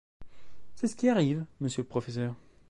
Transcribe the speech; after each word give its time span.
C’est 0.73 0.87
ce 0.87 0.95
qui 0.95 1.09
arrive, 1.09 1.45
monsieur 1.59 1.83
le 1.83 1.87
professeur. 1.87 2.33